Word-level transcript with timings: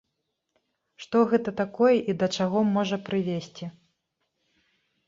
Што 1.05 1.17
гэта 1.35 1.53
такое 1.61 1.91
і 2.09 2.17
да 2.25 2.33
чаго 2.39 2.59
можа 2.75 2.97
прывесці? 3.11 3.65